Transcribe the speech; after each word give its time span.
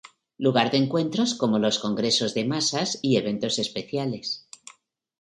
Lugar 0.39 0.71
de 0.71 0.77
encuentros 0.79 1.35
como 1.35 1.59
los 1.59 1.77
congresos 1.77 2.33
de 2.33 2.43
masas 2.43 2.97
y 3.03 3.17
eventos 3.17 3.59
especiales. 3.59 4.47